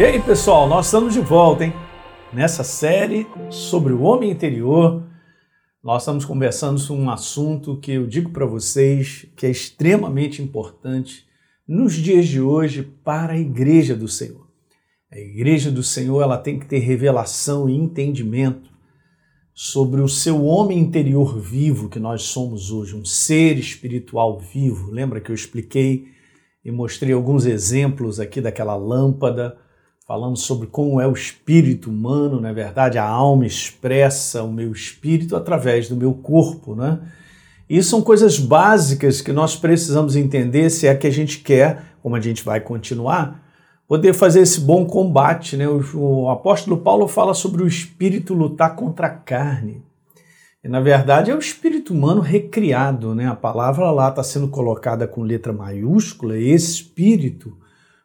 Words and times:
E 0.00 0.02
aí, 0.02 0.18
pessoal, 0.18 0.66
nós 0.66 0.86
estamos 0.86 1.12
de 1.12 1.20
volta, 1.20 1.62
hein? 1.62 1.74
Nessa 2.32 2.64
série 2.64 3.26
sobre 3.50 3.92
o 3.92 4.00
homem 4.00 4.30
interior, 4.30 5.06
nós 5.84 6.00
estamos 6.00 6.24
conversando 6.24 6.78
sobre 6.78 7.02
um 7.02 7.10
assunto 7.10 7.76
que 7.76 7.92
eu 7.92 8.06
digo 8.06 8.30
para 8.30 8.46
vocês 8.46 9.26
que 9.36 9.44
é 9.44 9.50
extremamente 9.50 10.40
importante 10.40 11.26
nos 11.68 11.92
dias 11.92 12.26
de 12.26 12.40
hoje 12.40 12.82
para 13.04 13.34
a 13.34 13.38
igreja 13.38 13.94
do 13.94 14.08
Senhor. 14.08 14.48
A 15.12 15.18
igreja 15.18 15.70
do 15.70 15.82
Senhor, 15.82 16.22
ela 16.22 16.38
tem 16.38 16.58
que 16.58 16.64
ter 16.64 16.78
revelação 16.78 17.68
e 17.68 17.76
entendimento 17.76 18.70
sobre 19.52 20.00
o 20.00 20.08
seu 20.08 20.46
homem 20.46 20.78
interior 20.78 21.38
vivo 21.38 21.90
que 21.90 21.98
nós 21.98 22.22
somos 22.22 22.70
hoje, 22.70 22.96
um 22.96 23.04
ser 23.04 23.58
espiritual 23.58 24.38
vivo. 24.38 24.90
Lembra 24.90 25.20
que 25.20 25.30
eu 25.30 25.34
expliquei 25.34 26.06
e 26.64 26.70
mostrei 26.70 27.12
alguns 27.12 27.44
exemplos 27.44 28.18
aqui 28.18 28.40
daquela 28.40 28.74
lâmpada 28.74 29.58
falando 30.10 30.36
sobre 30.36 30.66
como 30.66 31.00
é 31.00 31.06
o 31.06 31.12
espírito 31.12 31.88
humano, 31.88 32.40
na 32.40 32.48
é 32.48 32.52
verdade, 32.52 32.98
a 32.98 33.04
alma 33.06 33.46
expressa 33.46 34.42
o 34.42 34.52
meu 34.52 34.72
espírito 34.72 35.36
através 35.36 35.88
do 35.88 35.94
meu 35.94 36.12
corpo, 36.12 36.74
né? 36.74 36.98
E 37.68 37.80
são 37.80 38.02
coisas 38.02 38.36
básicas 38.36 39.20
que 39.20 39.30
nós 39.30 39.54
precisamos 39.54 40.16
entender 40.16 40.68
se 40.68 40.88
é 40.88 40.96
que 40.96 41.06
a 41.06 41.12
gente 41.12 41.38
quer, 41.38 41.94
como 42.02 42.16
a 42.16 42.20
gente 42.20 42.44
vai 42.44 42.58
continuar, 42.58 43.40
poder 43.86 44.12
fazer 44.12 44.40
esse 44.40 44.60
bom 44.60 44.84
combate, 44.84 45.56
né? 45.56 45.68
O, 45.68 45.80
o 45.94 46.28
apóstolo 46.28 46.78
Paulo 46.78 47.06
fala 47.06 47.32
sobre 47.32 47.62
o 47.62 47.68
espírito 47.68 48.34
lutar 48.34 48.74
contra 48.74 49.06
a 49.06 49.10
carne. 49.10 49.80
E, 50.64 50.68
na 50.68 50.80
verdade, 50.80 51.30
é 51.30 51.36
o 51.36 51.38
espírito 51.38 51.94
humano 51.94 52.20
recriado, 52.20 53.14
né? 53.14 53.28
A 53.28 53.36
palavra 53.36 53.88
lá 53.92 54.08
está 54.08 54.24
sendo 54.24 54.48
colocada 54.48 55.06
com 55.06 55.22
letra 55.22 55.52
maiúscula, 55.52 56.36
espírito, 56.36 57.56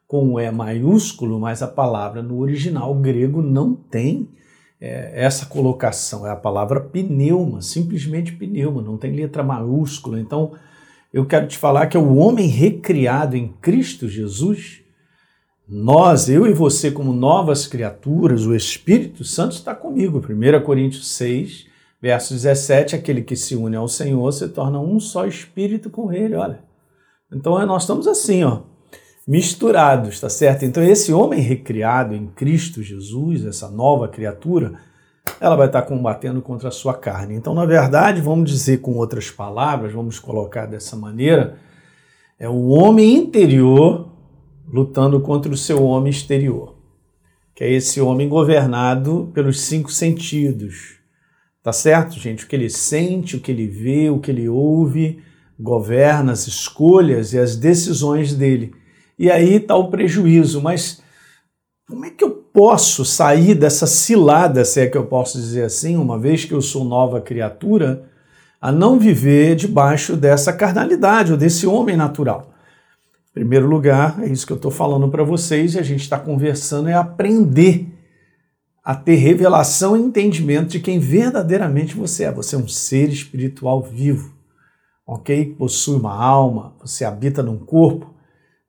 com 0.07 0.39
E 0.39 0.51
maiúsculo, 0.51 1.39
mas 1.39 1.61
a 1.61 1.67
palavra 1.67 2.21
no 2.21 2.39
original 2.39 2.93
grego 2.95 3.41
não 3.41 3.73
tem 3.75 4.29
é, 4.79 5.11
essa 5.15 5.45
colocação. 5.45 6.27
É 6.27 6.31
a 6.31 6.35
palavra 6.35 6.79
pneuma, 6.79 7.61
simplesmente 7.61 8.33
pneuma, 8.33 8.81
não 8.81 8.97
tem 8.97 9.15
letra 9.15 9.43
maiúscula. 9.43 10.19
Então, 10.19 10.53
eu 11.11 11.25
quero 11.25 11.47
te 11.47 11.57
falar 11.57 11.87
que 11.87 11.97
é 11.97 11.99
o 11.99 12.15
homem 12.15 12.47
recriado 12.47 13.35
em 13.35 13.47
Cristo 13.61 14.07
Jesus. 14.07 14.81
Nós, 15.67 16.29
eu 16.29 16.45
e 16.45 16.53
você, 16.53 16.91
como 16.91 17.11
novas 17.11 17.65
criaturas, 17.65 18.45
o 18.45 18.53
Espírito 18.53 19.23
Santo 19.23 19.53
está 19.53 19.73
comigo. 19.73 20.19
1 20.19 20.63
Coríntios 20.63 21.07
6, 21.13 21.65
verso 21.99 22.33
17: 22.35 22.95
aquele 22.95 23.23
que 23.23 23.35
se 23.35 23.55
une 23.55 23.75
ao 23.75 23.87
Senhor 23.87 24.31
se 24.31 24.47
torna 24.49 24.79
um 24.79 24.99
só 24.99 25.25
espírito 25.25 25.89
com 25.89 26.13
ele. 26.13 26.35
Olha. 26.35 26.63
Então, 27.33 27.65
nós 27.65 27.83
estamos 27.83 28.05
assim, 28.05 28.43
ó 28.43 28.74
misturados, 29.27 30.19
tá 30.19 30.29
certo? 30.29 30.65
Então 30.65 30.83
esse 30.83 31.11
homem 31.11 31.39
recriado 31.39 32.13
em 32.13 32.27
Cristo 32.27 32.83
Jesus, 32.83 33.45
essa 33.45 33.69
nova 33.69 34.07
criatura, 34.07 34.75
ela 35.39 35.55
vai 35.55 35.67
estar 35.67 35.81
combatendo 35.81 36.41
contra 36.41 36.69
a 36.69 36.71
sua 36.71 36.93
carne. 36.93 37.33
Então, 37.35 37.53
na 37.53 37.65
verdade, 37.65 38.21
vamos 38.21 38.49
dizer 38.49 38.79
com 38.79 38.93
outras 38.93 39.31
palavras, 39.31 39.91
vamos 39.91 40.19
colocar 40.19 40.67
dessa 40.67 40.95
maneira, 40.95 41.57
é 42.39 42.47
o 42.47 42.67
homem 42.67 43.15
interior 43.15 44.11
lutando 44.67 45.19
contra 45.19 45.51
o 45.51 45.57
seu 45.57 45.83
homem 45.83 46.11
exterior, 46.11 46.75
que 47.55 47.63
é 47.63 47.71
esse 47.71 47.99
homem 47.99 48.29
governado 48.29 49.31
pelos 49.33 49.61
cinco 49.61 49.91
sentidos. 49.91 50.99
Tá 51.63 51.73
certo, 51.73 52.19
gente? 52.19 52.45
O 52.45 52.47
que 52.47 52.55
ele 52.55 52.69
sente, 52.69 53.35
o 53.35 53.39
que 53.39 53.51
ele 53.51 53.67
vê, 53.67 54.09
o 54.09 54.19
que 54.19 54.29
ele 54.29 54.47
ouve, 54.47 55.23
governa 55.59 56.31
as 56.31 56.45
escolhas 56.45 57.33
e 57.33 57.39
as 57.39 57.55
decisões 57.55 58.35
dele 58.35 58.73
e 59.17 59.31
aí 59.31 59.55
está 59.55 59.75
o 59.75 59.89
prejuízo. 59.89 60.61
Mas 60.61 61.01
como 61.87 62.05
é 62.05 62.09
que 62.09 62.23
eu 62.23 62.31
posso 62.31 63.05
sair 63.05 63.53
dessa 63.53 63.85
cilada, 63.85 64.65
se 64.65 64.81
é 64.81 64.87
que 64.87 64.97
eu 64.97 65.05
posso 65.05 65.37
dizer 65.37 65.63
assim, 65.63 65.97
uma 65.97 66.17
vez 66.17 66.45
que 66.45 66.53
eu 66.53 66.61
sou 66.61 66.83
nova 66.83 67.21
criatura, 67.21 68.09
a 68.59 68.71
não 68.71 68.97
viver 68.97 69.55
debaixo 69.55 70.15
dessa 70.15 70.51
carnalidade 70.51 71.31
ou 71.31 71.37
desse 71.37 71.67
homem 71.67 71.95
natural? 71.95 72.53
Em 73.29 73.33
primeiro 73.33 73.67
lugar, 73.67 74.23
é 74.23 74.27
isso 74.27 74.47
que 74.47 74.53
eu 74.53 74.57
estou 74.57 74.71
falando 74.71 75.09
para 75.09 75.23
vocês 75.23 75.75
e 75.75 75.79
a 75.79 75.83
gente 75.83 76.01
está 76.01 76.17
conversando, 76.17 76.87
é 76.87 76.93
aprender 76.93 77.91
a 78.83 78.95
ter 78.95 79.15
revelação 79.15 79.97
e 79.97 79.99
entendimento 79.99 80.69
de 80.69 80.79
quem 80.79 80.99
verdadeiramente 80.99 81.95
você 81.95 82.23
é. 82.23 82.31
Você 82.31 82.55
é 82.55 82.59
um 82.59 82.67
ser 82.67 83.09
espiritual 83.09 83.81
vivo, 83.81 84.33
ok? 85.05 85.53
Possui 85.57 85.97
uma 85.97 86.15
alma, 86.15 86.75
você 86.79 87.03
habita 87.03 87.43
num 87.43 87.57
corpo, 87.57 88.14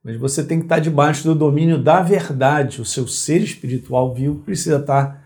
mas 0.03 0.17
você 0.17 0.43
tem 0.43 0.59
que 0.59 0.65
estar 0.65 0.79
debaixo 0.79 1.23
do 1.23 1.35
domínio 1.35 1.81
da 1.81 2.01
verdade. 2.01 2.81
O 2.81 2.85
seu 2.85 3.07
ser 3.07 3.41
espiritual 3.41 4.13
vivo 4.13 4.35
precisa 4.35 4.77
estar 4.77 5.23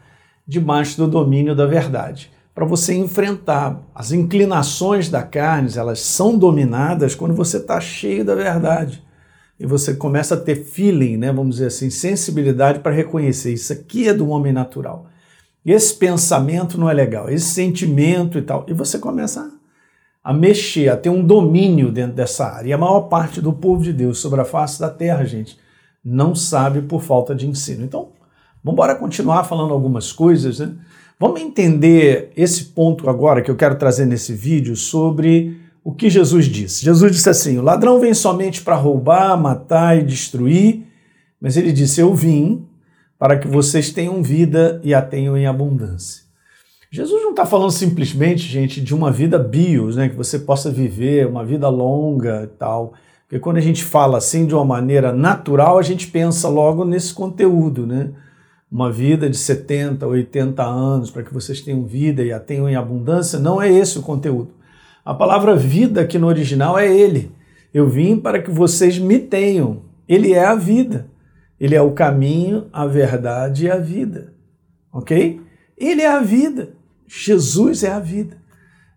debaixo 0.48 0.98
do 0.98 1.08
domínio 1.08 1.56
da 1.56 1.66
verdade. 1.66 2.32
Para 2.54 2.66
você 2.66 2.94
enfrentar 2.94 3.82
as 3.96 4.12
inclinações 4.12 5.10
da 5.10 5.24
carne, 5.24 5.70
elas 5.76 6.00
são 6.00 6.38
dominadas 6.38 7.16
quando 7.16 7.34
você 7.34 7.58
está 7.58 7.80
cheio 7.80 8.26
da 8.26 8.36
verdade. 8.36 9.04
E 9.60 9.66
você 9.66 9.94
começa 9.94 10.34
a 10.34 10.40
ter 10.40 10.56
feeling, 10.56 11.18
né, 11.18 11.32
vamos 11.32 11.56
dizer 11.56 11.68
assim, 11.68 11.90
sensibilidade 11.90 12.80
para 12.80 12.92
reconhecer 12.92 13.54
isso 13.54 13.72
aqui 13.72 14.08
é 14.08 14.14
do 14.14 14.28
homem 14.28 14.52
natural. 14.52 15.08
Esse 15.64 15.94
pensamento 15.94 16.80
não 16.80 16.90
é 16.90 16.94
legal, 16.94 17.30
esse 17.30 17.46
sentimento 17.46 18.40
e 18.40 18.42
tal. 18.42 18.66
E 18.68 18.74
você 18.74 18.98
começa 18.98 19.52
a 20.24 20.34
mexer, 20.34 20.90
a 20.90 20.98
ter 20.98 21.10
um 21.10 21.24
domínio 21.24 21.92
dentro 21.92 22.16
dessa 22.16 22.46
área. 22.46 22.70
E 22.70 22.74
a 22.74 22.78
maior 22.78 23.02
parte 23.02 23.42
do 23.42 23.54
povo 23.54 23.84
de 23.84 23.92
Deus 23.92 24.20
sobre 24.20 24.42
a 24.42 24.46
face 24.46 24.80
da 24.80 24.90
terra, 24.90 25.26
gente, 25.26 25.58
não 26.04 26.36
sabe 26.36 26.82
por 26.82 27.02
falta 27.02 27.34
de 27.34 27.48
ensino. 27.48 27.84
Então, 27.84 28.10
vamos 28.64 28.76
embora 28.76 28.96
continuar 28.96 29.44
falando 29.44 29.74
algumas 29.74 30.12
coisas, 30.12 30.60
né? 30.60 30.74
Vamos 31.20 31.40
entender 31.40 32.32
esse 32.36 32.66
ponto 32.66 33.08
agora 33.08 33.44
que 33.44 33.52
eu 33.52 33.56
quero 33.56 33.76
trazer 33.76 34.06
nesse 34.06 34.34
vídeo 34.34 34.76
sobre 34.76 35.62
o 35.84 35.94
que 35.94 36.10
Jesus 36.10 36.46
disse. 36.46 36.84
Jesus 36.84 37.12
disse 37.12 37.30
assim: 37.30 37.58
o 37.60 37.62
ladrão 37.62 38.00
vem 38.00 38.14
somente 38.14 38.62
para 38.64 38.76
roubar, 38.76 39.38
matar 39.40 39.98
e 39.98 40.04
destruir, 40.04 40.84
mas 41.40 41.58
ele 41.58 41.72
disse: 41.72 42.02
Eu 42.02 42.16
vim 42.16 42.66
para 43.20 43.38
que 43.38 43.48
vocês 43.48 43.92
tenham 43.92 44.24
vida 44.24 44.82
e 44.84 44.96
a 44.96 45.02
tenham 45.02 45.38
em 45.38 45.46
abundância. 45.46 46.24
Jesus 46.94 47.24
não 47.24 47.30
está 47.30 47.46
falando 47.46 47.72
simplesmente, 47.72 48.44
gente, 48.44 48.82
de 48.82 48.94
uma 48.94 49.10
vida 49.10 49.40
bios, 49.40 49.96
né, 49.96 50.10
que 50.10 50.16
você 50.16 50.38
possa 50.38 50.70
viver 50.70 51.26
uma 51.26 51.46
vida 51.46 51.70
longa 51.70 52.44
e 52.44 52.48
tal. 52.48 52.94
Porque 53.22 53.40
quando 53.40 53.56
a 53.56 53.62
gente 53.62 53.82
fala 53.82 54.18
assim 54.18 54.46
de 54.46 54.54
uma 54.54 54.66
maneira 54.66 55.14
natural, 55.14 55.80
a 55.80 55.82
gente 55.82 56.08
pensa 56.08 56.50
logo 56.50 56.84
nesse 56.84 57.14
conteúdo, 57.14 57.88
né? 57.88 58.10
Uma 58.70 58.92
vida 58.92 59.30
de 59.30 59.38
70, 59.38 60.06
80 60.06 60.62
anos 60.62 61.10
para 61.10 61.24
que 61.24 61.34
vocês 61.34 61.62
tenham 61.62 61.86
vida 61.86 62.24
e 62.24 62.34
a 62.34 62.42
tenham 62.42 62.68
em 62.68 62.76
abundância, 62.76 63.40
não 63.40 63.62
é 63.62 63.72
esse 63.72 63.98
o 63.98 64.02
conteúdo. 64.02 64.54
A 65.06 65.14
palavra 65.14 65.56
vida 65.56 66.02
aqui 66.02 66.20
no 66.20 66.28
original 66.28 66.78
é 66.78 66.94
ele. 66.94 67.32
Eu 67.74 67.88
vim 67.88 68.18
para 68.18 68.42
que 68.42 68.52
vocês 68.52 69.00
me 69.00 69.18
tenham. 69.18 69.84
Ele 70.10 70.34
é 70.34 70.44
a 70.44 70.56
vida. 70.56 71.08
Ele 71.58 71.74
é 71.74 71.82
o 71.82 71.92
caminho, 71.92 72.66
a 72.74 72.86
verdade 72.86 73.68
e 73.68 73.72
a 73.72 73.78
vida. 73.78 74.34
OK? 74.92 75.40
Ele 75.78 76.02
é 76.02 76.08
a 76.08 76.20
vida. 76.20 76.81
Jesus 77.14 77.84
é 77.84 77.92
a 77.92 78.00
vida. 78.00 78.38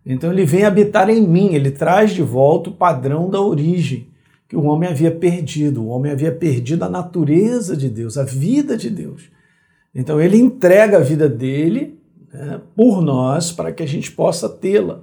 Então 0.05 0.31
ele 0.31 0.45
vem 0.45 0.63
habitar 0.63 1.09
em 1.09 1.27
mim, 1.27 1.53
ele 1.53 1.71
traz 1.71 2.11
de 2.11 2.21
volta 2.21 2.69
o 2.69 2.73
padrão 2.73 3.29
da 3.29 3.41
origem 3.41 4.07
que 4.47 4.55
o 4.55 4.63
homem 4.63 4.89
havia 4.89 5.11
perdido. 5.11 5.83
O 5.83 5.87
homem 5.87 6.11
havia 6.11 6.31
perdido 6.31 6.83
a 6.83 6.89
natureza 6.89 7.75
de 7.75 7.89
Deus, 7.89 8.17
a 8.17 8.23
vida 8.23 8.77
de 8.77 8.89
Deus. 8.89 9.23
Então 9.93 10.21
ele 10.21 10.37
entrega 10.37 10.97
a 10.97 11.01
vida 11.01 11.27
dele 11.27 11.99
né, 12.31 12.61
por 12.75 13.01
nós 13.01 13.51
para 13.51 13.71
que 13.71 13.83
a 13.83 13.87
gente 13.87 14.11
possa 14.11 14.47
tê-la. 14.47 15.01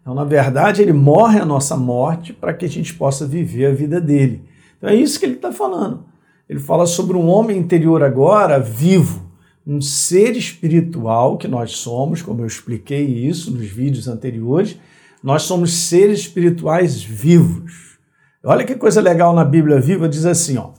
Então, 0.00 0.14
na 0.14 0.24
verdade, 0.24 0.82
ele 0.82 0.92
morre 0.92 1.38
a 1.38 1.44
nossa 1.44 1.76
morte 1.76 2.32
para 2.32 2.52
que 2.52 2.66
a 2.66 2.68
gente 2.68 2.92
possa 2.94 3.26
viver 3.26 3.66
a 3.66 3.72
vida 3.72 4.00
dele. 4.00 4.42
Então 4.76 4.90
é 4.90 4.94
isso 4.94 5.18
que 5.18 5.24
ele 5.24 5.34
está 5.34 5.52
falando. 5.52 6.04
Ele 6.48 6.58
fala 6.58 6.86
sobre 6.86 7.16
um 7.16 7.28
homem 7.28 7.56
interior 7.56 8.02
agora 8.02 8.58
vivo, 8.58 9.31
um 9.66 9.80
ser 9.80 10.36
espiritual 10.36 11.38
que 11.38 11.46
nós 11.46 11.72
somos, 11.72 12.20
como 12.20 12.42
eu 12.42 12.46
expliquei 12.46 13.04
isso 13.04 13.50
nos 13.50 13.66
vídeos 13.66 14.08
anteriores, 14.08 14.76
nós 15.22 15.42
somos 15.42 15.72
seres 15.72 16.20
espirituais 16.20 17.02
vivos. 17.02 17.98
Olha 18.44 18.64
que 18.64 18.74
coisa 18.74 19.00
legal 19.00 19.32
na 19.32 19.44
Bíblia 19.44 19.80
viva, 19.80 20.08
diz 20.08 20.26
assim, 20.26 20.58
ó: 20.58 20.70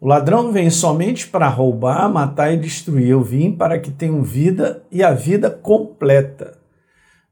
O 0.00 0.06
ladrão 0.06 0.52
vem 0.52 0.70
somente 0.70 1.26
para 1.26 1.48
roubar, 1.48 2.08
matar 2.08 2.54
e 2.54 2.56
destruir. 2.56 3.08
Eu 3.08 3.22
vim 3.22 3.50
para 3.50 3.80
que 3.80 3.90
tenham 3.90 4.22
vida 4.22 4.84
e 4.92 5.02
a 5.02 5.12
vida 5.12 5.50
completa. 5.50 6.58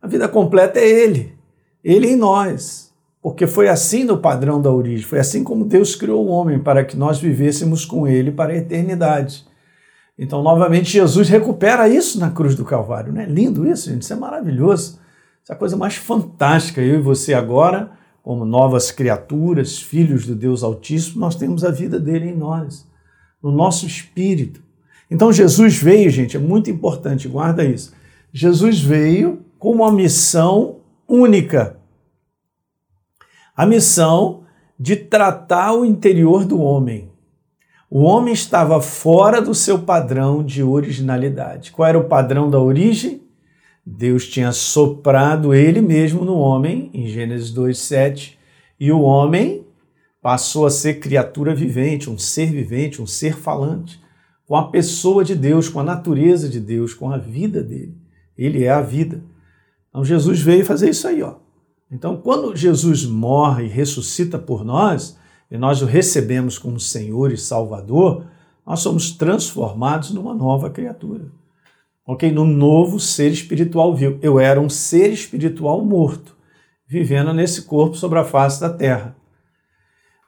A 0.03 0.09
vida 0.09 0.29
completa 0.29 0.81
é 0.81 0.89
ele, 0.89 1.33
ele 1.83 2.09
em 2.09 2.17
nós. 2.17 2.89
Porque 3.21 3.47
foi 3.47 3.69
assim 3.69 4.05
no 4.05 4.19
padrão 4.19 4.63
da 4.63 4.71
origem, 4.71 5.05
foi 5.05 5.19
assim 5.19 5.43
como 5.43 5.65
Deus 5.65 5.95
criou 5.95 6.25
o 6.25 6.31
homem 6.31 6.59
para 6.59 6.85
que 6.85 6.97
nós 6.97 7.19
vivêssemos 7.19 7.85
com 7.85 8.07
ele 8.07 8.31
para 8.31 8.53
a 8.53 8.57
eternidade. 8.57 9.45
Então, 10.19 10.43
novamente, 10.43 10.91
Jesus 10.91 11.29
recupera 11.29 11.89
isso 11.89 12.19
na 12.19 12.31
cruz 12.31 12.57
do 12.57 12.65
Calvário. 12.65 13.13
Não 13.13 13.21
é 13.21 13.27
lindo 13.27 13.69
isso, 13.69 13.89
gente? 13.89 14.03
Isso 14.03 14.13
é 14.13 14.17
maravilhoso. 14.17 14.99
Isso 15.43 15.53
é 15.53 15.55
a 15.55 15.59
coisa 15.59 15.77
mais 15.77 15.95
fantástica. 15.95 16.81
Eu 16.81 16.99
e 16.99 17.03
você 17.03 17.35
agora, 17.35 17.93
como 18.23 18.45
novas 18.45 18.91
criaturas, 18.91 19.79
filhos 19.79 20.27
do 20.27 20.35
Deus 20.35 20.65
Altíssimo, 20.65 21.21
nós 21.21 21.37
temos 21.37 21.65
a 21.65 21.71
vida 21.71 22.01
dele 22.01 22.31
em 22.31 22.37
nós, 22.37 22.85
no 23.41 23.53
nosso 23.53 23.87
espírito. 23.87 24.61
Então 25.11 25.33
Jesus 25.33 25.77
veio, 25.77 26.11
gente, 26.11 26.37
é 26.37 26.41
muito 26.41 26.69
importante, 26.69 27.29
guarda 27.29 27.65
isso. 27.65 27.95
Jesus 28.33 28.81
veio 28.81 29.45
com 29.59 29.71
uma 29.71 29.91
missão 29.91 30.81
única. 31.09 31.79
A 33.57 33.65
missão 33.65 34.43
de 34.79 34.95
tratar 34.97 35.73
o 35.73 35.85
interior 35.85 36.45
do 36.45 36.61
homem. 36.61 37.08
O 37.91 38.03
homem 38.03 38.35
estava 38.35 38.83
fora 38.83 39.41
do 39.41 39.55
seu 39.55 39.79
padrão 39.79 40.45
de 40.45 40.63
originalidade. 40.63 41.73
Qual 41.73 41.89
era 41.89 41.99
o 41.99 42.05
padrão 42.05 42.51
da 42.51 42.61
origem? 42.61 43.23
Deus 43.85 44.29
tinha 44.29 44.53
soprado 44.53 45.55
ele 45.55 45.81
mesmo 45.81 46.23
no 46.23 46.37
homem, 46.37 46.91
em 46.93 47.07
Gênesis 47.07 47.51
2:7, 47.51 48.39
e 48.79 48.93
o 48.93 49.01
homem 49.01 49.67
passou 50.21 50.67
a 50.67 50.71
ser 50.71 51.01
criatura 51.01 51.55
vivente, 51.55 52.11
um 52.11 52.19
ser 52.19 52.51
vivente, 52.51 53.01
um 53.01 53.07
ser 53.07 53.35
falante, 53.35 53.99
com 54.47 54.55
a 54.55 54.71
pessoa 54.71 55.25
de 55.25 55.35
Deus, 55.35 55.71
com 55.71 55.81
a 55.81 55.85
natureza 55.85 56.47
de 56.47 56.61
Deus, 56.61 56.93
com 56.93 57.11
a 57.11 57.17
vida 57.17 57.63
dele. 57.63 57.97
Ele 58.37 58.65
é 58.65 58.71
a 58.71 58.83
vida. 58.83 59.25
Então 59.89 60.05
Jesus 60.05 60.41
veio 60.41 60.65
fazer 60.67 60.91
isso 60.91 61.09
aí, 61.09 61.23
ó. 61.23 61.37
Então, 61.91 62.19
quando 62.19 62.55
Jesus 62.55 63.07
morre 63.07 63.65
e 63.65 63.69
ressuscita 63.69 64.39
por 64.39 64.63
nós, 64.63 65.18
e 65.51 65.57
nós 65.57 65.83
o 65.83 65.87
recebemos 65.87 66.59
como 66.59 66.79
Senhor 66.79 67.33
e 67.33 67.39
Salvador, 67.39 68.27
nós 68.67 68.81
somos 68.81 69.11
transformados 69.13 70.11
numa 70.11 70.35
nova 70.35 70.69
criatura 70.71 71.31
ok? 72.09 72.33
No 72.33 72.47
novo 72.47 72.99
ser 72.99 73.31
espiritual 73.31 73.95
vivo. 73.95 74.19
Eu 74.23 74.41
era 74.41 74.59
um 74.59 74.71
ser 74.71 75.13
espiritual 75.13 75.85
morto, 75.85 76.35
vivendo 76.89 77.35
nesse 77.35 77.63
corpo 77.63 77.97
sobre 77.97 78.19
a 78.19 78.25
face 78.25 78.59
da 78.59 78.71
terra. 78.71 79.15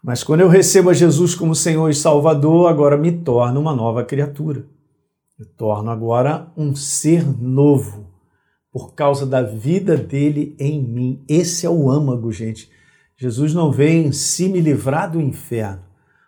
Mas 0.05 0.23
quando 0.23 0.43
eu 0.43 0.49
recebo 0.49 0.91
a 0.91 0.95
Jesus 0.95 1.35
como 1.35 1.55
Senhor 1.55 1.89
e 1.89 1.95
Salvador, 1.95 2.69
agora 2.69 2.99
me 2.99 3.11
torno 3.11 3.59
uma 3.59 3.75
nova 3.75 4.05
criatura. 4.05 4.67
Eu 5.39 5.47
torno 5.57 5.91
agora 5.91 6.53
um 6.55 6.77
ser 6.77 7.27
novo, 7.41 8.07
por 8.71 8.95
causa 8.95 9.25
da 9.25 9.43
vida 9.43 9.97
dele 9.97 10.55
em 10.59 10.83
mim. 10.83 11.25
Esse 11.27 11.65
é 11.65 11.71
o 11.71 11.91
âmago, 11.91 12.31
gente. 12.31 12.71
Jesus 13.21 13.53
não 13.53 13.71
veio 13.71 14.07
em 14.07 14.13
si 14.13 14.49
me 14.49 14.63
livrar 14.63 15.11
do 15.11 15.21
inferno, 15.21 15.83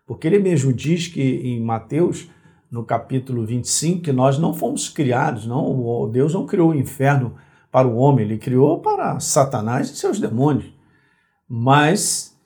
porque 0.07 0.27
ele 0.27 0.39
mesmo 0.39 0.75
diz 0.75 1.09
que 1.09 1.23
em 1.23 1.59
Mateus 1.59 2.29
no 2.71 2.85
capítulo 2.85 3.47
25 3.47 4.03
que 4.03 4.13
nós 4.13 4.39
não 4.39 4.53
fomos 4.53 4.91
criados, 4.91 5.47
não, 5.47 6.11
Deus 6.11 6.35
não 6.35 6.45
criou 6.45 6.73
o 6.73 6.75
inferno 6.75 7.35
para 7.71 7.89
o 7.89 7.97
homem, 7.97 8.27
ele 8.27 8.37
criou 8.37 8.81
para 8.81 9.19
Satanás 9.21 9.89
e 9.89 9.97
seus 9.97 10.21
demônios. 10.21 10.71
Mas 11.49 12.37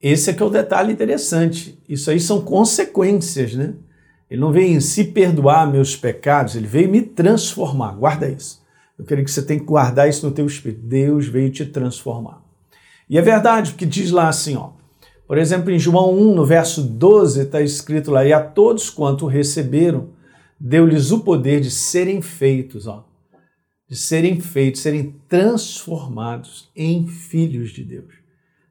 esse 0.00 0.30
é 0.30 0.32
que 0.32 0.40
é 0.40 0.46
o 0.46 0.50
detalhe 0.50 0.92
interessante. 0.92 1.76
Isso 1.88 2.08
aí 2.08 2.20
são 2.20 2.40
consequências, 2.42 3.54
né? 3.54 3.74
Ele 4.30 4.40
não 4.40 4.52
veio 4.52 4.68
em 4.68 4.80
si 4.80 5.02
perdoar 5.02 5.68
meus 5.68 5.96
pecados, 5.96 6.54
ele 6.54 6.68
veio 6.68 6.88
me 6.88 7.02
transformar. 7.02 7.96
Guarda 7.96 8.28
isso. 8.28 8.64
Eu 8.96 9.04
quero 9.04 9.24
que 9.24 9.30
você 9.32 9.42
tenha 9.42 9.58
que 9.58 9.66
guardar 9.66 10.08
isso 10.08 10.24
no 10.24 10.32
teu 10.32 10.46
espírito. 10.46 10.86
Deus 10.86 11.26
veio 11.26 11.50
te 11.50 11.66
transformar. 11.66 12.45
E 13.08 13.18
é 13.18 13.22
verdade, 13.22 13.70
porque 13.70 13.86
diz 13.86 14.10
lá 14.10 14.28
assim, 14.28 14.56
ó, 14.56 14.70
por 15.26 15.38
exemplo, 15.38 15.70
em 15.70 15.78
João 15.78 16.14
1, 16.14 16.34
no 16.34 16.46
verso 16.46 16.82
12, 16.82 17.42
está 17.42 17.60
escrito 17.60 18.10
lá: 18.10 18.24
E 18.24 18.32
a 18.32 18.40
todos 18.40 18.88
quanto 18.88 19.26
receberam, 19.26 20.10
deu-lhes 20.58 21.10
o 21.10 21.20
poder 21.20 21.60
de 21.60 21.70
serem 21.70 22.22
feitos, 22.22 22.86
ó, 22.86 23.04
de 23.88 23.96
serem 23.96 24.40
feitos, 24.40 24.80
serem 24.80 25.16
transformados 25.28 26.70
em 26.76 27.08
filhos 27.08 27.70
de 27.70 27.82
Deus. 27.82 28.14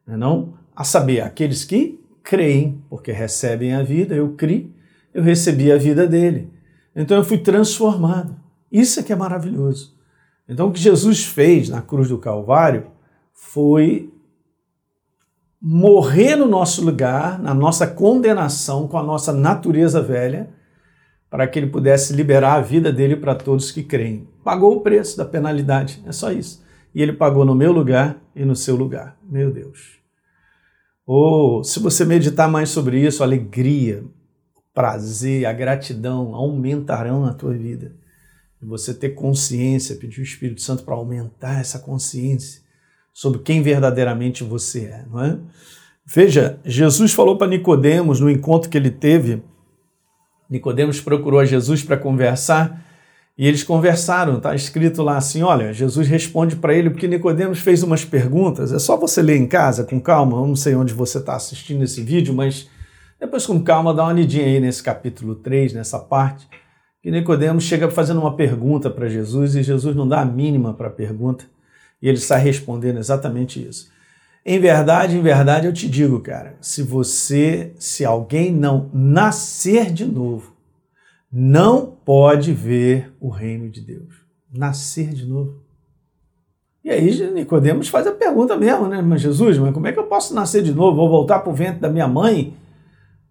Não, 0.07 0.13
é 0.13 0.17
não? 0.17 0.53
A 0.73 0.83
saber, 0.83 1.21
aqueles 1.21 1.65
que 1.65 1.99
creem, 2.23 2.81
porque 2.89 3.11
recebem 3.11 3.73
a 3.73 3.83
vida, 3.83 4.15
eu 4.15 4.33
criei, 4.33 4.73
eu 5.13 5.23
recebi 5.23 5.71
a 5.71 5.77
vida 5.77 6.07
dele. 6.07 6.49
Então 6.95 7.17
eu 7.17 7.23
fui 7.23 7.37
transformado. 7.37 8.35
Isso 8.71 8.99
é 8.99 9.03
que 9.03 9.13
é 9.13 9.15
maravilhoso. 9.15 9.93
Então 10.47 10.69
o 10.69 10.71
que 10.71 10.79
Jesus 10.79 11.23
fez 11.25 11.69
na 11.69 11.81
cruz 11.81 12.09
do 12.09 12.17
Calvário 12.17 12.87
foi 13.33 14.11
morrer 15.67 16.35
no 16.35 16.45
nosso 16.45 16.85
lugar, 16.85 17.39
na 17.39 17.51
nossa 17.51 17.87
condenação 17.87 18.87
com 18.87 18.99
a 18.99 19.03
nossa 19.03 19.33
natureza 19.33 19.99
velha, 19.99 20.47
para 21.27 21.47
que 21.47 21.57
ele 21.57 21.65
pudesse 21.65 22.13
liberar 22.13 22.53
a 22.53 22.61
vida 22.61 22.93
dele 22.93 23.15
para 23.15 23.33
todos 23.33 23.71
que 23.71 23.81
creem. 23.81 24.29
Pagou 24.43 24.77
o 24.77 24.81
preço 24.81 25.17
da 25.17 25.25
penalidade, 25.25 26.03
é 26.05 26.11
só 26.11 26.31
isso. 26.31 26.63
E 26.93 27.01
ele 27.01 27.13
pagou 27.13 27.43
no 27.43 27.55
meu 27.55 27.71
lugar 27.71 28.21
e 28.35 28.45
no 28.45 28.55
seu 28.55 28.75
lugar. 28.75 29.17
Meu 29.27 29.51
Deus. 29.51 29.97
Ou, 31.03 31.61
oh, 31.61 31.63
se 31.63 31.79
você 31.79 32.05
meditar 32.05 32.47
mais 32.47 32.69
sobre 32.69 32.99
isso, 32.99 33.23
a 33.23 33.25
alegria, 33.25 34.03
o 34.55 34.61
prazer, 34.71 35.47
a 35.47 35.51
gratidão 35.51 36.35
aumentarão 36.35 37.21
na 37.21 37.33
tua 37.33 37.55
vida. 37.55 37.95
E 38.61 38.65
você 38.67 38.93
ter 38.93 39.15
consciência, 39.15 39.95
pedir 39.95 40.21
o 40.21 40.23
Espírito 40.23 40.61
Santo 40.61 40.83
para 40.83 40.93
aumentar 40.93 41.59
essa 41.59 41.79
consciência 41.79 42.64
sobre 43.15 43.39
quem 43.39 43.61
verdadeiramente 43.61 44.43
você 44.43 44.87
é, 44.87 45.05
não 45.09 45.23
é? 45.23 45.39
Veja, 46.05 46.59
Jesus 46.65 47.13
falou 47.13 47.37
para 47.37 47.47
Nicodemos 47.47 48.19
no 48.19 48.29
encontro 48.29 48.69
que 48.69 48.77
ele 48.77 48.91
teve. 48.91 49.41
Nicodemos 50.49 50.99
procurou 50.99 51.39
a 51.39 51.45
Jesus 51.45 51.81
para 51.81 51.95
conversar 51.95 52.85
e 53.37 53.47
eles 53.47 53.63
conversaram. 53.63 54.35
Está 54.35 54.53
escrito 54.53 55.01
lá 55.01 55.15
assim: 55.15 55.43
olha, 55.43 55.71
Jesus 55.71 56.09
responde 56.09 56.57
para 56.57 56.73
ele 56.73 56.89
porque 56.89 57.07
Nicodemos 57.07 57.59
fez 57.59 57.83
umas 57.83 58.03
perguntas. 58.03 58.73
É 58.73 58.79
só 58.79 58.97
você 58.97 59.21
ler 59.21 59.37
em 59.37 59.47
casa 59.47 59.85
com 59.85 59.97
calma. 59.97 60.37
Eu 60.37 60.47
não 60.47 60.55
sei 60.55 60.75
onde 60.75 60.93
você 60.93 61.17
está 61.17 61.37
assistindo 61.37 61.85
esse 61.85 62.03
vídeo, 62.03 62.33
mas 62.33 62.69
depois 63.17 63.45
com 63.47 63.63
calma 63.63 63.93
dá 63.93 64.03
uma 64.03 64.13
lidinha 64.13 64.45
aí 64.45 64.59
nesse 64.59 64.83
capítulo 64.83 65.35
3, 65.35 65.73
nessa 65.73 65.99
parte. 65.99 66.45
Que 67.01 67.09
Nicodemos 67.09 67.63
chega 67.63 67.89
fazendo 67.89 68.19
uma 68.19 68.35
pergunta 68.35 68.89
para 68.89 69.07
Jesus 69.07 69.55
e 69.55 69.63
Jesus 69.63 69.95
não 69.95 70.05
dá 70.05 70.19
a 70.19 70.25
mínima 70.25 70.73
para 70.73 70.87
a 70.87 70.91
pergunta. 70.91 71.54
E 72.01 72.07
ele 72.07 72.17
está 72.17 72.37
respondendo 72.37 72.97
exatamente 72.97 73.65
isso. 73.65 73.89
Em 74.45 74.59
verdade, 74.59 75.17
em 75.17 75.21
verdade, 75.21 75.65
eu 75.65 75.73
te 75.73 75.89
digo, 75.89 76.19
cara, 76.19 76.55
se 76.61 76.83
você, 76.83 77.73
se 77.79 78.05
alguém 78.05 78.51
não 78.51 78.89
nascer 78.93 79.91
de 79.91 80.05
novo, 80.05 80.55
não 81.31 81.97
pode 82.05 82.53
ver 82.53 83.11
o 83.19 83.29
reino 83.29 83.69
de 83.69 83.81
Deus. 83.81 84.23
Nascer 84.53 85.09
de 85.09 85.25
novo. 85.25 85.65
E 86.83 86.91
aí 86.91 87.31
Nicodemos 87.31 87.87
faz 87.87 88.05
a 88.05 88.11
pergunta 88.11 88.55
mesmo, 88.55 88.87
né? 88.87 89.01
Mas 89.01 89.19
Jesus, 89.19 89.57
mas 89.57 89.73
como 89.73 89.87
é 89.87 89.91
que 89.91 89.97
eu 89.97 90.05
posso 90.05 90.35
nascer 90.35 90.61
de 90.61 90.71
novo? 90.71 90.95
Vou 90.95 91.09
voltar 91.09 91.39
para 91.39 91.51
o 91.51 91.55
ventre 91.55 91.81
da 91.81 91.89
minha 91.89 92.07
mãe? 92.07 92.55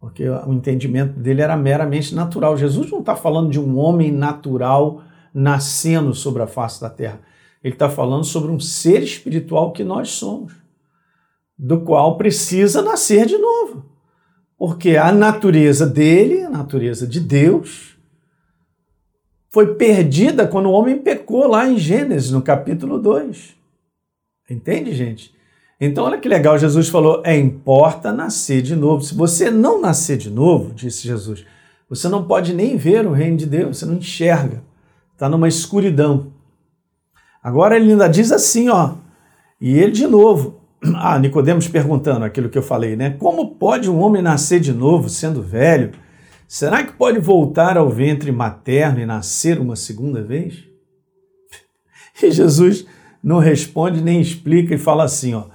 Porque 0.00 0.28
o 0.28 0.52
entendimento 0.52 1.18
dele 1.18 1.40
era 1.40 1.56
meramente 1.56 2.12
natural. 2.12 2.56
Jesus 2.56 2.90
não 2.90 2.98
está 2.98 3.14
falando 3.14 3.50
de 3.50 3.60
um 3.60 3.78
homem 3.78 4.10
natural 4.10 5.02
nascendo 5.32 6.12
sobre 6.12 6.42
a 6.42 6.48
face 6.48 6.80
da 6.80 6.90
terra. 6.90 7.20
Ele 7.64 7.72
está 7.72 7.88
falando 7.88 8.24
sobre 8.24 8.52
um 8.52 8.60
ser 8.60 9.02
espiritual 9.02 9.72
que 9.72 9.82
nós 9.82 10.10
somos, 10.10 10.52
do 11.58 11.80
qual 11.80 12.18
precisa 12.18 12.82
nascer 12.82 13.24
de 13.24 13.38
novo. 13.38 13.86
Porque 14.58 14.98
a 14.98 15.10
natureza 15.10 15.86
dele, 15.86 16.42
a 16.42 16.50
natureza 16.50 17.06
de 17.06 17.18
Deus, 17.20 17.96
foi 19.50 19.76
perdida 19.76 20.46
quando 20.46 20.66
o 20.66 20.72
homem 20.72 20.98
pecou 20.98 21.48
lá 21.48 21.66
em 21.66 21.78
Gênesis, 21.78 22.30
no 22.30 22.42
capítulo 22.42 22.98
2. 22.98 23.56
Entende, 24.50 24.92
gente? 24.92 25.34
Então, 25.80 26.04
olha 26.04 26.18
que 26.18 26.28
legal, 26.28 26.58
Jesus 26.58 26.88
falou: 26.90 27.22
é 27.24 27.34
importa 27.34 28.12
nascer 28.12 28.60
de 28.60 28.76
novo. 28.76 29.02
Se 29.02 29.14
você 29.14 29.50
não 29.50 29.80
nascer 29.80 30.18
de 30.18 30.28
novo, 30.28 30.74
disse 30.74 31.08
Jesus, 31.08 31.46
você 31.88 32.10
não 32.10 32.26
pode 32.26 32.52
nem 32.52 32.76
ver 32.76 33.06
o 33.06 33.12
reino 33.12 33.38
de 33.38 33.46
Deus, 33.46 33.78
você 33.78 33.86
não 33.86 33.94
enxerga, 33.94 34.62
está 35.14 35.30
numa 35.30 35.48
escuridão. 35.48 36.33
Agora 37.44 37.76
ele 37.76 37.90
ainda 37.90 38.08
diz 38.08 38.32
assim, 38.32 38.70
ó, 38.70 38.94
e 39.60 39.78
ele 39.78 39.92
de 39.92 40.06
novo, 40.06 40.62
ah, 40.96 41.18
Nicodemos 41.18 41.68
perguntando 41.68 42.24
aquilo 42.24 42.48
que 42.48 42.56
eu 42.56 42.62
falei, 42.62 42.96
né? 42.96 43.10
Como 43.18 43.56
pode 43.56 43.90
um 43.90 44.00
homem 44.00 44.22
nascer 44.22 44.60
de 44.60 44.72
novo 44.72 45.10
sendo 45.10 45.42
velho? 45.42 45.92
Será 46.48 46.82
que 46.82 46.94
pode 46.94 47.18
voltar 47.18 47.76
ao 47.76 47.90
ventre 47.90 48.32
materno 48.32 48.98
e 48.98 49.04
nascer 49.04 49.60
uma 49.60 49.76
segunda 49.76 50.22
vez? 50.22 50.64
E 52.22 52.30
Jesus 52.30 52.86
não 53.20 53.40
responde 53.40 54.00
nem 54.00 54.20
explica 54.20 54.72
e 54.74 54.78
fala 54.78 55.02
assim, 55.04 55.34
ó. 55.34 55.46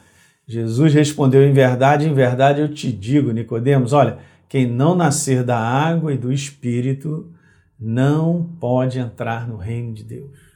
Jesus 0.46 0.94
respondeu: 0.94 1.42
"Em 1.42 1.54
verdade, 1.54 2.06
em 2.06 2.14
verdade 2.14 2.60
eu 2.60 2.68
te 2.68 2.92
digo, 2.92 3.32
Nicodemos, 3.32 3.94
olha, 3.94 4.18
quem 4.50 4.68
não 4.68 4.94
nascer 4.94 5.42
da 5.42 5.58
água 5.58 6.14
e 6.14 6.18
do 6.18 6.34
espírito 6.34 7.32
não 7.80 8.44
pode 8.60 9.00
entrar 9.00 9.48
no 9.48 9.56
reino 9.56 9.94
de 9.94 10.04
Deus." 10.04 10.49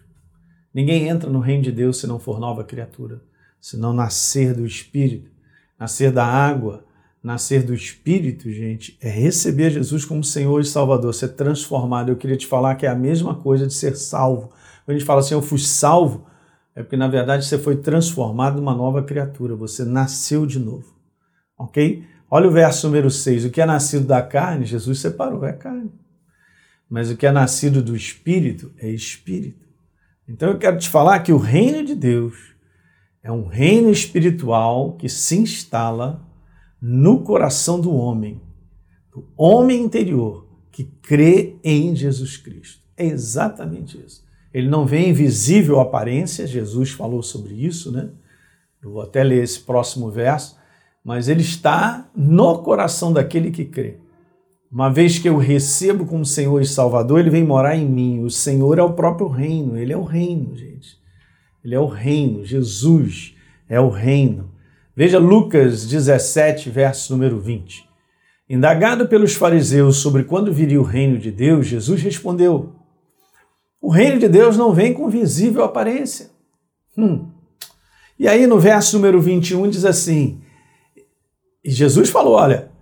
Ninguém 0.74 1.08
entra 1.08 1.30
no 1.30 1.40
reino 1.40 1.64
de 1.64 1.72
Deus 1.72 1.98
se 1.98 2.08
não 2.08 2.20
for 2.20 2.40
nova 2.40 2.64
criatura, 2.64 3.22
se 3.62 3.78
não 3.78 3.94
nascer 3.94 4.54
do 4.54 4.66
Espírito, 4.66 5.30
nascer 5.80 6.12
da 6.12 6.26
água, 6.26 6.84
nascer 7.24 7.64
do 7.64 7.74
Espírito, 7.74 8.52
gente, 8.52 8.98
é 9.02 9.10
receber 9.10 9.70
Jesus 9.70 10.04
como 10.04 10.24
Senhor 10.24 10.60
e 10.60 10.66
Salvador, 10.66 11.14
ser 11.14 11.30
transformado. 11.30 12.10
Eu 12.10 12.18
queria 12.18 12.36
te 12.36 12.46
falar 12.46 12.76
que 12.76 12.86
é 12.86 12.90
a 12.90 12.96
mesma 12.96 13.36
coisa 13.36 13.66
de 13.66 13.74
ser 13.74 13.96
salvo. 13.96 14.50
Quando 14.84 14.96
a 14.96 15.00
gente 15.00 15.06
fala 15.06 15.22
assim, 15.22 15.34
eu 15.34 15.42
fui 15.42 15.60
salvo, 15.60 16.26
é 16.76 16.82
porque 16.82 16.98
na 16.98 17.08
verdade 17.08 17.46
você 17.46 17.58
foi 17.58 17.78
transformado 17.78 18.58
numa 18.58 18.76
nova 18.76 19.02
criatura, 19.04 19.56
você 19.56 19.86
nasceu 19.86 20.46
de 20.46 20.60
novo. 20.60 20.94
Ok? 21.58 22.04
Olha 22.30 22.50
o 22.50 22.52
verso 22.52 22.88
número 22.88 23.12
6. 23.12 23.46
O 23.46 23.52
que 23.52 23.62
é 23.62 23.66
nascido 23.66 24.06
da 24.06 24.22
carne, 24.22 24.66
Jesus 24.66 25.00
separou, 25.00 25.46
é 25.46 25.54
carne. 25.54 25.92
mas 26.90 27.10
o 27.10 27.16
que 27.16 27.26
é 27.26 27.32
nascido 27.32 27.82
do 27.82 27.96
Espírito 27.96 28.72
é 28.78 28.90
Espírito. 28.90 29.64
Então 30.28 30.50
eu 30.50 30.58
quero 30.58 30.78
te 30.78 30.90
falar 30.90 31.20
que 31.20 31.34
o 31.34 31.38
reino 31.38 31.84
de 31.84 31.96
Deus 31.96 32.54
é 33.22 33.32
um 33.32 33.48
reino 33.48 33.90
espiritual 33.90 34.94
que 34.94 35.08
se 35.08 35.38
instala 35.38 36.26
no 36.82 37.24
coração 37.24 37.80
do 37.80 37.94
homem, 37.94 38.42
do 39.12 39.26
homem 39.38 39.82
interior 39.82 40.48
que 40.72 40.84
crê 40.84 41.56
em 41.64 41.96
Jesus 41.96 42.36
Cristo. 42.36 42.82
É 42.98 43.06
exatamente 43.06 43.98
isso. 43.98 44.24
Ele 44.54 44.68
não 44.70 44.86
vem 44.86 45.10
em 45.10 45.14
visível 45.14 45.80
aparência, 45.80 46.46
Jesus 46.46 46.92
falou 46.92 47.24
sobre 47.24 47.54
isso, 47.54 47.92
né? 47.92 48.10
Eu 48.82 48.92
vou 48.92 49.02
até 49.02 49.24
ler 49.24 49.44
esse 49.44 49.60
próximo 49.62 50.12
verso, 50.12 50.58
mas 51.04 51.28
ele 51.28 51.42
está 51.42 52.10
no 52.16 52.62
coração 52.62 53.14
daquele 53.14 53.50
que 53.50 53.66
crê. 53.66 53.98
Uma 54.74 54.92
vez 54.92 55.20
que 55.20 55.30
eu 55.30 55.38
recebo 55.38 56.04
como 56.04 56.26
Senhor 56.26 56.60
e 56.60 56.66
Salvador, 56.66 57.20
ele 57.20 57.30
vem 57.30 57.44
morar 57.44 57.76
em 57.78 57.88
mim. 57.88 58.24
O 58.24 58.30
Senhor 58.32 58.80
é 58.80 58.82
o 58.82 58.94
próprio 58.94 59.28
reino, 59.28 59.78
ele 59.78 59.94
é 59.94 59.98
o 59.98 60.04
reino, 60.04 60.58
gente. 60.58 60.98
Ele 61.64 61.76
é 61.76 61.80
o 61.80 61.86
reino, 61.86 62.44
Jesus 62.44 63.36
é 63.70 63.80
o 63.80 63.90
reino. 63.90 64.52
Veja 64.96 65.20
Lucas 65.20 65.86
17, 65.86 66.72
verso 66.72 67.14
número 67.14 67.40
20. 67.40 67.88
Indagado 68.50 69.08
pelos 69.08 69.36
fariseus 69.36 69.98
sobre 69.98 70.24
quando 70.24 70.52
viria 70.52 70.82
o 70.82 70.84
reino 70.84 71.20
de 71.20 71.30
Deus, 71.30 71.68
Jesus 71.68 72.02
respondeu: 72.02 72.74
O 73.80 73.92
reino 73.92 74.18
de 74.18 74.28
Deus 74.28 74.58
não 74.58 74.74
vem 74.74 74.92
com 74.92 75.08
visível 75.08 75.64
aparência. 75.64 76.32
Hum. 76.98 77.30
E 78.18 78.28
aí 78.28 78.48
no 78.48 78.60
verso 78.60 78.96
número 78.96 79.22
21 79.22 79.70
diz 79.70 79.86
assim: 79.86 80.42
Jesus 81.64 82.10
falou: 82.10 82.34
Olha, 82.34 82.73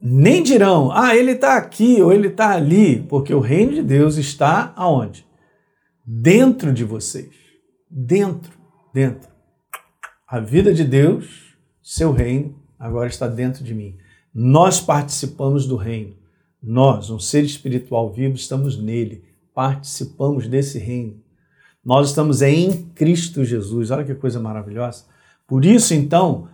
nem 0.00 0.42
dirão, 0.42 0.92
ah, 0.92 1.16
ele 1.16 1.32
está 1.32 1.56
aqui 1.56 2.00
ou 2.00 2.12
ele 2.12 2.28
está 2.28 2.50
ali, 2.50 3.00
porque 3.02 3.34
o 3.34 3.40
reino 3.40 3.74
de 3.74 3.82
Deus 3.82 4.16
está 4.16 4.72
aonde? 4.76 5.26
Dentro 6.06 6.72
de 6.72 6.84
vocês. 6.84 7.34
Dentro, 7.90 8.52
dentro. 8.94 9.28
A 10.26 10.38
vida 10.38 10.72
de 10.72 10.84
Deus, 10.84 11.56
seu 11.82 12.12
reino, 12.12 12.54
agora 12.78 13.08
está 13.08 13.26
dentro 13.26 13.64
de 13.64 13.74
mim. 13.74 13.96
Nós 14.32 14.80
participamos 14.80 15.66
do 15.66 15.74
reino. 15.74 16.14
Nós, 16.62 17.10
um 17.10 17.18
ser 17.18 17.44
espiritual 17.44 18.12
vivo, 18.12 18.34
estamos 18.34 18.76
nele, 18.80 19.24
participamos 19.54 20.46
desse 20.46 20.78
reino. 20.78 21.20
Nós 21.84 22.08
estamos 22.08 22.42
em 22.42 22.84
Cristo 22.94 23.44
Jesus. 23.44 23.90
Olha 23.90 24.04
que 24.04 24.14
coisa 24.14 24.38
maravilhosa. 24.38 25.04
Por 25.46 25.64
isso, 25.64 25.94
então, 25.94 26.48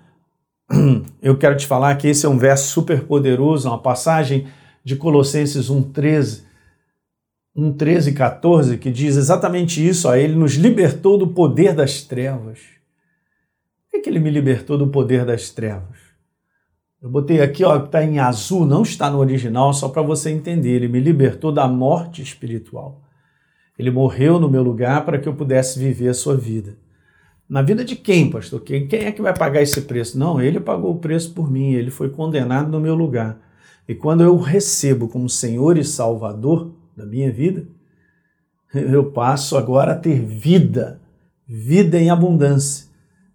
eu 1.21 1.37
quero 1.37 1.57
te 1.57 1.67
falar 1.67 1.95
que 1.97 2.09
esse 2.09 2.25
é 2.25 2.29
um 2.29 2.39
verso 2.39 2.69
super 2.69 3.05
poderoso, 3.05 3.69
uma 3.69 3.79
passagem 3.79 4.47
de 4.83 4.97
Colossenses 4.97 5.71
1,13, 5.71 6.45
1,13 7.57 8.09
e 8.09 8.13
14, 8.13 8.79
que 8.79 8.91
diz 8.91 9.17
exatamente 9.17 9.87
isso. 9.87 10.09
Ó, 10.09 10.15
ele 10.15 10.35
nos 10.35 10.55
libertou 10.55 11.19
do 11.19 11.29
poder 11.29 11.75
das 11.75 12.03
trevas. 12.03 12.59
Por 12.59 13.93
que, 13.93 14.01
que 14.01 14.11
ele 14.11 14.19
me 14.19 14.31
libertou 14.31 14.77
do 14.77 14.89
poder 14.89 15.25
das 15.25 15.51
trevas? 15.51 15.99
Eu 17.01 17.11
botei 17.11 17.43
aqui, 17.43 17.63
ó, 17.63 17.77
está 17.77 18.03
em 18.03 18.19
azul, 18.19 18.65
não 18.65 18.83
está 18.83 19.11
no 19.11 19.19
original, 19.19 19.75
só 19.75 19.91
para 19.91 20.01
você 20.01 20.31
entender. 20.31 20.71
Ele 20.71 20.89
me 20.89 21.01
libertou 21.01 21.53
da 21.53 21.69
morte 21.69 22.23
espiritual. 22.23 23.03
Ele 23.79 23.91
morreu 23.91 24.41
no 24.41 24.49
meu 24.49 24.63
lugar 24.63 25.05
para 25.05 25.19
que 25.19 25.29
eu 25.29 25.35
pudesse 25.35 25.79
viver 25.79 26.09
a 26.09 26.15
sua 26.15 26.37
vida. 26.37 26.79
Na 27.49 27.61
vida 27.61 27.85
de 27.85 27.95
quem, 27.95 28.31
pastor? 28.31 28.61
Quem, 28.63 28.87
quem 28.87 29.05
é 29.05 29.13
que 29.13 29.21
vai 29.21 29.37
pagar 29.37 29.63
esse 29.63 29.83
preço? 29.83 30.19
Não, 30.19 30.41
ele 30.41 30.59
pagou 30.59 30.93
o 30.93 30.99
preço 30.99 31.33
por 31.33 31.51
mim, 31.51 31.73
ele 31.73 31.91
foi 31.91 32.09
condenado 32.09 32.71
no 32.71 32.81
meu 32.81 32.95
lugar. 32.95 33.39
E 33.87 33.95
quando 33.95 34.23
eu 34.23 34.37
recebo 34.39 35.09
como 35.09 35.29
Senhor 35.29 35.77
e 35.77 35.85
Salvador 35.85 36.73
da 36.97 37.05
minha 37.05 37.31
vida, 37.31 37.67
eu 38.73 39.11
passo 39.11 39.57
agora 39.57 39.93
a 39.93 39.97
ter 39.97 40.21
vida, 40.21 41.01
vida 41.47 42.01
em 42.01 42.11
abundância. 42.11 42.87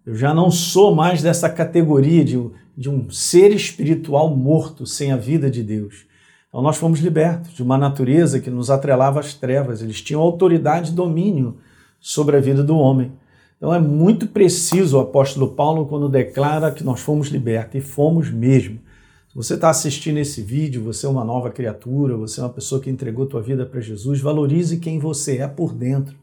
Eu 0.04 0.14
já 0.14 0.34
não 0.34 0.50
sou 0.50 0.94
mais 0.94 1.22
dessa 1.22 1.48
categoria 1.48 2.24
de, 2.24 2.38
de 2.76 2.90
um 2.90 3.08
ser 3.10 3.52
espiritual 3.52 4.34
morto 4.36 4.84
sem 4.86 5.12
a 5.12 5.16
vida 5.16 5.48
de 5.48 5.62
Deus. 5.62 6.06
Então 6.48 6.60
nós 6.60 6.76
fomos 6.76 6.98
libertos 6.98 7.54
de 7.54 7.62
uma 7.62 7.78
natureza 7.78 8.40
que 8.40 8.50
nos 8.50 8.70
atrelava 8.70 9.20
às 9.20 9.34
trevas. 9.34 9.80
Eles 9.82 10.02
tinham 10.02 10.20
autoridade 10.20 10.90
e 10.90 10.94
domínio 10.94 11.58
sobre 12.00 12.36
a 12.36 12.40
vida 12.40 12.64
do 12.64 12.76
homem. 12.76 13.12
Então 13.60 13.74
é 13.74 13.78
muito 13.78 14.26
preciso 14.26 14.96
o 14.96 15.00
apóstolo 15.00 15.48
Paulo 15.48 15.84
quando 15.84 16.08
declara 16.08 16.72
que 16.72 16.82
nós 16.82 17.00
fomos 17.00 17.28
libertos, 17.28 17.74
e 17.74 17.80
fomos 17.82 18.30
mesmo. 18.30 18.80
Se 19.28 19.36
você 19.36 19.52
está 19.52 19.68
assistindo 19.68 20.16
esse 20.16 20.40
vídeo, 20.40 20.82
você 20.82 21.04
é 21.04 21.08
uma 21.10 21.26
nova 21.26 21.50
criatura, 21.50 22.16
você 22.16 22.40
é 22.40 22.42
uma 22.42 22.48
pessoa 22.48 22.80
que 22.80 22.88
entregou 22.88 23.26
tua 23.26 23.42
vida 23.42 23.66
para 23.66 23.82
Jesus, 23.82 24.18
valorize 24.18 24.78
quem 24.78 24.98
você 24.98 25.36
é 25.36 25.46
por 25.46 25.74
dentro. 25.74 26.16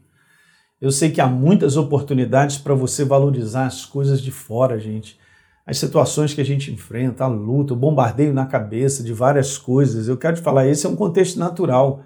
Eu 0.80 0.90
sei 0.90 1.12
que 1.12 1.20
há 1.20 1.28
muitas 1.28 1.76
oportunidades 1.76 2.58
para 2.58 2.74
você 2.74 3.04
valorizar 3.04 3.66
as 3.66 3.84
coisas 3.84 4.20
de 4.20 4.32
fora, 4.32 4.76
gente. 4.80 5.16
As 5.64 5.78
situações 5.78 6.34
que 6.34 6.40
a 6.40 6.44
gente 6.44 6.72
enfrenta, 6.72 7.22
a 7.22 7.28
luta, 7.28 7.72
o 7.72 7.76
bombardeio 7.76 8.34
na 8.34 8.46
cabeça 8.46 9.00
de 9.00 9.12
várias 9.12 9.56
coisas. 9.56 10.08
Eu 10.08 10.16
quero 10.16 10.34
te 10.34 10.42
falar, 10.42 10.66
esse 10.66 10.86
é 10.86 10.88
um 10.88 10.96
contexto 10.96 11.38
natural. 11.38 12.02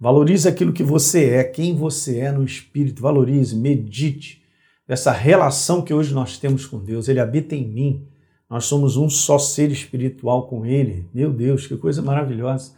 Valorize 0.00 0.48
aquilo 0.48 0.72
que 0.72 0.82
você 0.82 1.30
é, 1.30 1.44
quem 1.44 1.76
você 1.76 2.18
é 2.18 2.32
no 2.32 2.42
espírito. 2.42 3.00
Valorize, 3.00 3.54
medite 3.54 4.43
dessa 4.86 5.10
relação 5.10 5.82
que 5.82 5.94
hoje 5.94 6.14
nós 6.14 6.38
temos 6.38 6.66
com 6.66 6.78
Deus. 6.78 7.08
Ele 7.08 7.20
habita 7.20 7.54
em 7.54 7.66
mim. 7.66 8.06
Nós 8.48 8.66
somos 8.66 8.96
um 8.96 9.08
só 9.08 9.38
ser 9.38 9.70
espiritual 9.70 10.46
com 10.46 10.64
Ele. 10.66 11.08
Meu 11.12 11.32
Deus, 11.32 11.66
que 11.66 11.76
coisa 11.76 12.02
maravilhosa. 12.02 12.72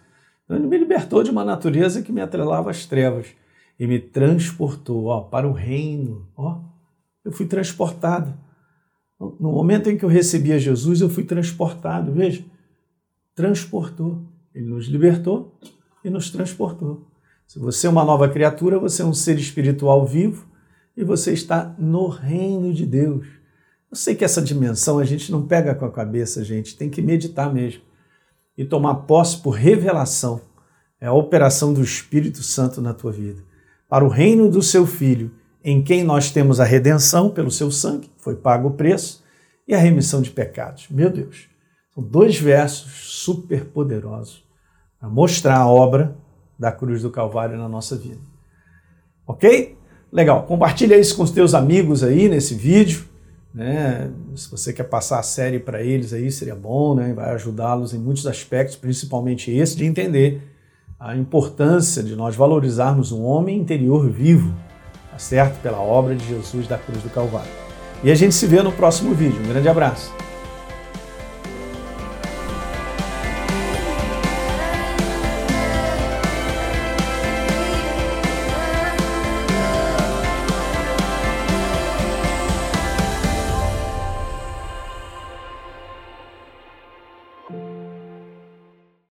Então, 0.44 0.56
ele 0.56 0.66
me 0.66 0.78
libertou 0.78 1.22
de 1.22 1.30
uma 1.30 1.44
natureza 1.44 2.02
que 2.02 2.12
me 2.12 2.20
atrelava 2.20 2.70
às 2.70 2.86
trevas 2.86 3.26
e 3.78 3.86
me 3.86 3.98
transportou 3.98 5.06
ó, 5.06 5.22
para 5.22 5.46
o 5.46 5.52
reino. 5.52 6.28
Ó, 6.36 6.60
eu 7.24 7.32
fui 7.32 7.46
transportado. 7.46 8.32
No 9.18 9.50
momento 9.50 9.90
em 9.90 9.98
que 9.98 10.04
eu 10.04 10.08
recebia 10.08 10.58
Jesus, 10.58 11.00
eu 11.00 11.10
fui 11.10 11.24
transportado. 11.24 12.12
Veja, 12.12 12.44
transportou. 13.34 14.22
Ele 14.54 14.66
nos 14.66 14.86
libertou 14.86 15.58
e 16.04 16.08
nos 16.08 16.30
transportou. 16.30 17.06
Se 17.46 17.58
você 17.58 17.86
é 17.86 17.90
uma 17.90 18.04
nova 18.04 18.28
criatura, 18.28 18.78
você 18.78 19.02
é 19.02 19.04
um 19.04 19.12
ser 19.12 19.38
espiritual 19.38 20.06
vivo 20.06 20.45
e 20.96 21.04
você 21.04 21.32
está 21.32 21.74
no 21.78 22.08
reino 22.08 22.72
de 22.72 22.86
Deus. 22.86 23.26
Eu 23.90 23.96
sei 23.96 24.14
que 24.14 24.24
essa 24.24 24.40
dimensão 24.40 24.98
a 24.98 25.04
gente 25.04 25.30
não 25.30 25.46
pega 25.46 25.74
com 25.74 25.84
a 25.84 25.92
cabeça, 25.92 26.42
gente, 26.42 26.76
tem 26.76 26.88
que 26.88 27.02
meditar 27.02 27.52
mesmo 27.52 27.82
e 28.56 28.64
tomar 28.64 28.94
posse 28.94 29.38
por 29.38 29.50
revelação. 29.50 30.40
É 31.00 31.06
a 31.06 31.12
operação 31.12 31.74
do 31.74 31.82
Espírito 31.82 32.42
Santo 32.42 32.80
na 32.80 32.94
tua 32.94 33.12
vida. 33.12 33.44
Para 33.88 34.04
o 34.04 34.08
reino 34.08 34.48
do 34.48 34.62
seu 34.62 34.86
Filho, 34.86 35.30
em 35.62 35.82
quem 35.82 36.02
nós 36.02 36.30
temos 36.30 36.58
a 36.58 36.64
redenção 36.64 37.28
pelo 37.30 37.50
seu 37.50 37.70
sangue, 37.70 38.10
foi 38.16 38.36
pago 38.36 38.68
o 38.68 38.74
preço, 38.74 39.24
e 39.66 39.74
a 39.74 39.78
remissão 39.78 40.22
de 40.22 40.30
pecados. 40.30 40.88
Meu 40.88 41.10
Deus, 41.10 41.48
são 41.92 42.02
dois 42.02 42.38
versos 42.38 43.20
super 43.22 43.64
poderosos 43.64 44.44
para 44.98 45.08
mostrar 45.08 45.58
a 45.58 45.68
obra 45.68 46.16
da 46.58 46.70
cruz 46.70 47.02
do 47.02 47.10
Calvário 47.10 47.58
na 47.58 47.68
nossa 47.68 47.96
vida. 47.96 48.20
Ok? 49.26 49.76
Legal, 50.12 50.44
compartilha 50.44 50.98
isso 50.98 51.16
com 51.16 51.22
os 51.22 51.30
teus 51.30 51.54
amigos 51.54 52.02
aí 52.02 52.28
nesse 52.28 52.54
vídeo. 52.54 53.04
Né? 53.54 54.10
Se 54.34 54.50
você 54.50 54.72
quer 54.72 54.84
passar 54.84 55.18
a 55.18 55.22
série 55.22 55.58
para 55.58 55.82
eles 55.82 56.12
aí, 56.12 56.30
seria 56.30 56.54
bom, 56.54 56.94
né? 56.94 57.12
vai 57.14 57.30
ajudá-los 57.34 57.94
em 57.94 57.98
muitos 57.98 58.26
aspectos, 58.26 58.76
principalmente 58.76 59.50
esse 59.50 59.76
de 59.76 59.84
entender 59.84 60.42
a 60.98 61.16
importância 61.16 62.02
de 62.02 62.14
nós 62.14 62.34
valorizarmos 62.36 63.12
um 63.12 63.22
homem 63.24 63.58
interior 63.58 64.08
vivo, 64.10 64.54
tá 65.10 65.18
certo? 65.18 65.60
Pela 65.60 65.78
obra 65.78 66.14
de 66.14 66.26
Jesus 66.26 66.66
da 66.66 66.78
cruz 66.78 67.02
do 67.02 67.10
Calvário. 67.10 67.50
E 68.04 68.10
a 68.10 68.14
gente 68.14 68.34
se 68.34 68.46
vê 68.46 68.62
no 68.62 68.72
próximo 68.72 69.14
vídeo. 69.14 69.40
Um 69.42 69.48
grande 69.48 69.68
abraço. 69.68 70.25